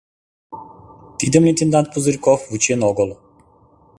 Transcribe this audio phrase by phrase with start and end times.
[1.19, 3.09] Тидым лейтенант Пузырьков вучен огыл.